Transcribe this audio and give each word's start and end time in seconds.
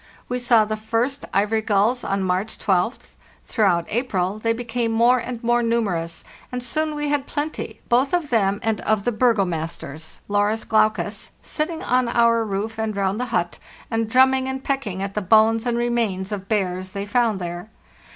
We 0.27 0.39
saw 0.39 0.65
the 0.65 0.77
first 0.77 1.25
ivory 1.31 1.61
gulls 1.61 2.03
on 2.03 2.23
March 2.23 2.57
12th; 2.57 3.13
throughout 3.43 3.85
April 3.89 4.39
they 4.39 4.51
became 4.51 4.91
more 4.91 5.19
and 5.19 5.43
more 5.43 5.61
numerous, 5.61 6.23
and 6.51 6.63
soon 6.63 6.95
we 6.95 7.09
had 7.09 7.27
plenty, 7.27 7.81
both 7.87 8.11
of 8.11 8.31
them 8.31 8.59
and 8.63 8.81
of 8.81 9.05
the 9.05 9.11
burgomasters 9.11 10.21
(Larus 10.27 10.63
glaucus), 10.63 11.29
sitting 11.43 11.83
on 11.83 12.07
our 12.07 12.43
roof 12.43 12.79
and 12.79 12.95
round 12.97 13.19
the 13.19 13.25
hut, 13.25 13.59
and 13.91 14.09
drumming 14.09 14.47
and 14.47 14.63
pecking 14.63 15.03
at 15.03 15.13
the 15.13 15.21
bones 15.21 15.67
and 15.67 15.77
remains 15.77 16.31
of 16.31 16.49
bears 16.49 16.93
they 16.93 17.05
found 17.05 17.37
there. 17.39 17.69